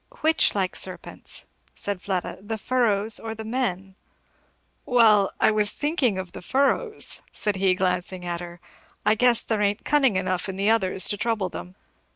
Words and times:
"Which 0.21 0.55
like 0.55 0.75
serpents," 0.75 1.45
said 1.75 2.01
Fleda, 2.01 2.39
"the 2.41 2.57
furrows 2.57 3.19
or 3.19 3.35
the 3.35 3.43
men?" 3.43 3.93
"Well, 4.83 5.31
I 5.39 5.51
was 5.51 5.73
thinking 5.73 6.17
of 6.17 6.31
the 6.31 6.41
furrows," 6.41 7.21
said 7.31 7.57
he 7.57 7.75
glancing 7.75 8.25
at 8.25 8.39
her; 8.41 8.59
"I 9.05 9.13
guess 9.13 9.43
there 9.43 9.61
ain't 9.61 9.85
cunning 9.85 10.15
enough 10.15 10.49
in 10.49 10.55
the 10.55 10.71
others 10.71 11.07
to 11.09 11.17
trouble 11.17 11.49
them. 11.49 11.75